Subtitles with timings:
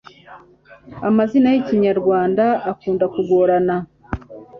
[1.09, 3.75] amazina y'ikinyarwanda akunda kugorana